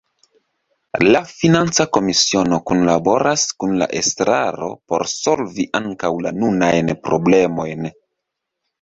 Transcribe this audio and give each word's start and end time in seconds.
La 1.07 1.19
financa 1.31 1.85
komisiono 1.97 2.59
kunlaboras 2.71 3.45
kun 3.65 3.77
la 3.83 3.91
estraro 4.01 4.73
por 4.89 5.09
solvi 5.15 5.69
ankaŭ 5.85 6.15
la 6.29 6.37
nunajn 6.43 6.95
problemojn. 7.09 7.91